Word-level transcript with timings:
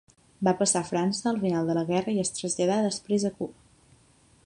Va 0.45 0.53
passar 0.61 0.81
a 0.85 0.87
França 0.87 1.27
al 1.33 1.37
final 1.45 1.69
de 1.71 1.77
la 1.79 1.85
guerra 1.91 2.17
i 2.17 2.25
es 2.25 2.35
traslladà 2.39 2.79
després 2.89 3.31
a 3.31 3.35
Cuba. 3.41 3.67